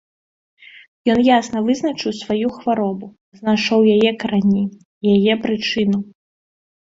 Ён 1.13 1.19
ясна 1.39 1.57
вызначыў 1.67 2.11
сваю 2.21 2.47
хваробу, 2.55 3.11
знайшоў 3.39 3.81
яе 3.97 4.11
карані, 4.23 4.63
яе 5.17 5.33
прычыну. 5.47 5.99